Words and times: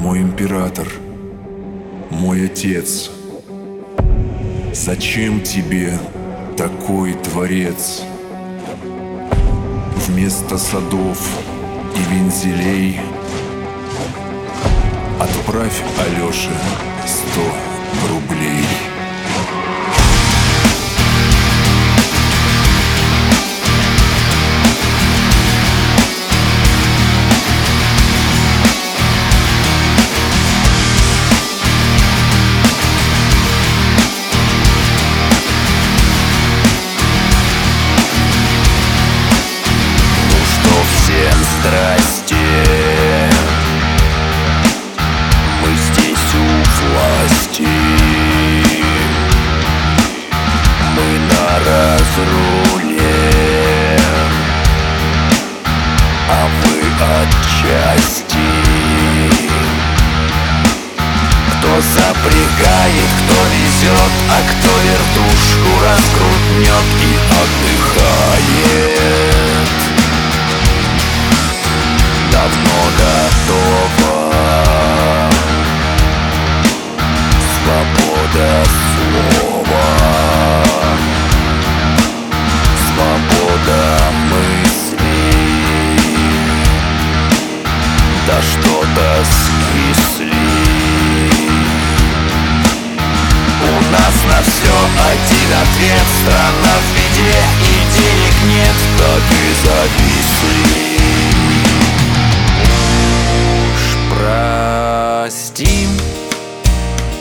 мой 0.00 0.22
император, 0.22 0.88
мой 2.10 2.46
отец. 2.46 3.10
Зачем 4.72 5.42
тебе 5.42 5.98
такой 6.56 7.12
творец? 7.12 8.02
Вместо 10.06 10.56
садов 10.56 11.18
и 11.94 12.14
вензелей 12.14 12.98
Отправь 15.20 15.82
Алёше 15.98 16.50
сто 17.06 17.69
здрасте 41.60 42.36
Мы 45.62 45.70
здесь 45.76 46.34
у 46.34 46.46
власти. 46.80 47.68
Мы 50.96 51.08
на 51.30 51.46
разруле 51.66 52.98
А 56.28 56.48
вы 56.62 56.76
отчасти. 57.18 58.48
Кто 61.52 61.80
запрягает, 61.80 63.10
кто 63.20 63.38
везет 63.52 64.12
А 64.28 64.40
кто 64.50 64.72
вертушку 64.86 65.70
раскрутнет 65.84 66.88
и 67.02 67.12
отдыхает 67.40 68.79
скисли 89.24 90.32
У 93.62 93.92
нас 93.92 94.14
на 94.28 94.40
все 94.42 94.74
один 95.12 95.50
ответ. 95.62 96.06
Страна 96.22 96.74
в 96.78 96.86
беде 96.94 97.38
и 97.66 97.72
денег 97.96 98.34
нет 98.48 98.76
Так 98.98 99.24
и 99.30 99.50
зависли. 99.64 100.80
Прости 104.10 105.76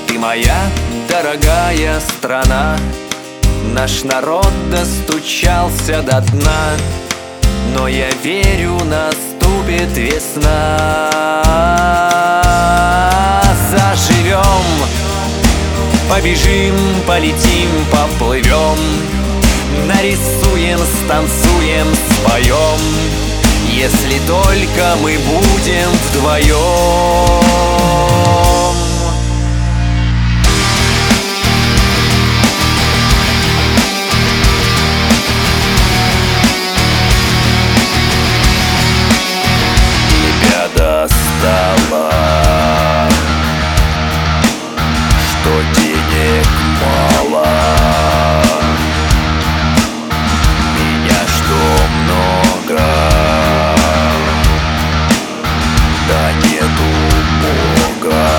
Ты 0.08 0.14
моя 0.20 0.60
дорогая 1.08 2.00
страна. 2.00 2.78
Наш 3.74 4.04
народ 4.04 4.52
достучался 4.72 6.02
до 6.02 6.22
дна 6.22 6.72
Но 7.74 7.88
я 7.88 8.10
верю, 8.24 8.80
наступит 9.70 9.98
весна. 9.98 11.12
Заживем, 13.70 14.44
побежим, 16.10 16.76
полетим, 17.06 17.70
поплывем. 17.92 18.78
Нарисуем, 19.88 20.80
станцуем, 21.06 21.88
споем. 22.10 22.80
Если 23.72 24.20
только 24.28 24.96
мы 25.02 25.18
будем 25.20 25.90
вдвоем 26.12 27.79
Что 45.50 45.62
денег 45.82 46.48
мало. 46.80 47.48
Меня 50.76 51.22
что 51.26 51.60
много? 52.04 52.84
Да 56.08 56.32
нету 56.44 56.92
Бога. 57.42 58.30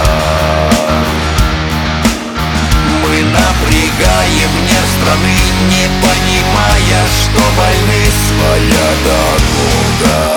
Мы 3.02 3.24
напрягаем 3.24 4.52
нерв 4.68 4.90
страны, 5.00 5.36
не 5.68 5.86
понимая, 6.06 7.02
что 7.08 7.42
войны 7.58 8.02
своя 8.28 8.86
дорога 9.04 10.29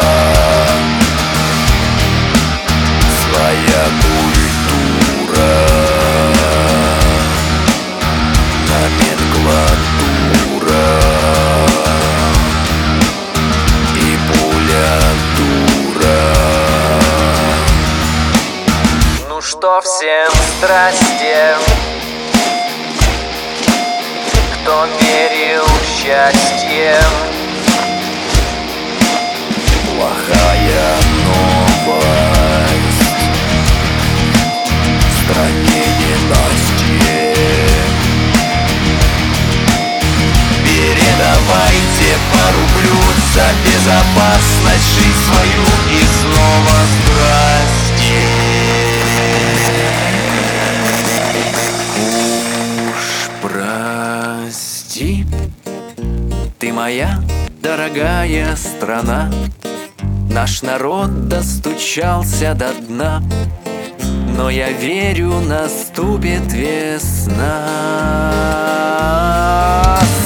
всем 20.04 20.34
здрасте 20.58 21.56
Кто 24.54 24.86
верил 25.00 25.64
в 25.64 25.86
счастье 25.86 26.98
Плохая 29.88 30.96
новость. 31.26 32.04
В 35.00 35.24
стране 35.24 35.84
Передавайте 40.66 42.10
по 42.34 42.44
рублю 42.52 43.00
за 43.34 43.48
безопасность 43.64 44.90
жизнь 44.96 45.22
свою 45.28 45.64
моя 56.74 57.20
дорогая 57.62 58.56
страна. 58.56 59.32
Наш 60.30 60.64
народ 60.64 61.28
достучался 61.28 62.56
до 62.56 62.74
дна 62.74 63.22
Но 64.36 64.50
я 64.50 64.72
верю, 64.72 65.34
наступит 65.42 66.52
весна. 66.52 67.70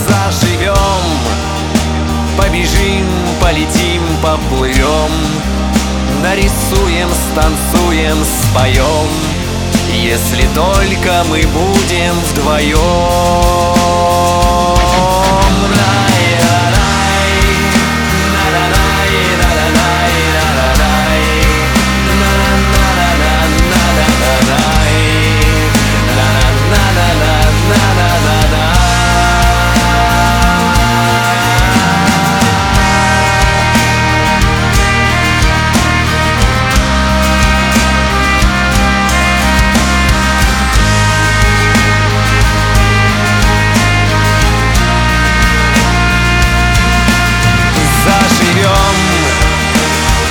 Заживем, 0.07 1.03
побежим, 2.37 3.05
полетим, 3.41 4.01
поплывем 4.23 5.11
Нарисуем, 6.23 7.09
станцуем, 7.31 8.17
споем. 8.23 9.09
Если 9.93 10.47
только 10.55 11.23
мы 11.29 11.41
будем 11.41 12.13
вдвоем 12.31 13.77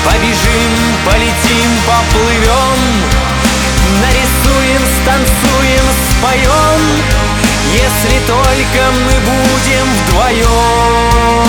Побежим, 0.06 0.72
полетим, 1.04 1.70
поплывем. 1.86 2.78
Нарисуем, 4.00 4.82
станцуем, 5.02 5.86
споем. 6.10 6.80
Если 7.72 8.16
только 8.26 8.82
мы 9.04 9.14
будем 9.20 9.86
вдвоем 10.06 11.46